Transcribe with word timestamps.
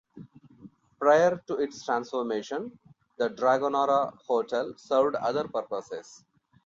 Prior 0.97 1.37
to 1.45 1.57
its 1.61 1.85
transformation, 1.85 2.75
the 3.19 3.29
Dragonara 3.29 4.11
Hotel 4.25 4.73
served 4.75 5.13
other 5.17 5.47
purposes. 5.47 6.25